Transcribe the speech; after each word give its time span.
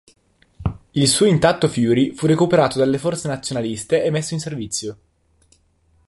Il 0.93 1.07
suo 1.07 1.27
intatto 1.27 1.67
Fury 1.67 2.15
fu 2.15 2.25
recuperato 2.25 2.79
dalle 2.79 2.97
forze 2.97 3.27
nazionaliste 3.27 4.03
e 4.03 4.09
messo 4.09 4.33
in 4.33 4.39
servizio. 4.39 4.97